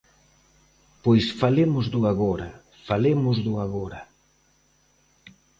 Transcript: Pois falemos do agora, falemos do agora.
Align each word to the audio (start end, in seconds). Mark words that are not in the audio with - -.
Pois 1.03 1.25
falemos 1.39 1.85
do 1.93 1.99
agora, 2.11 2.49
falemos 2.87 3.37
do 3.45 3.53
agora. 3.65 4.01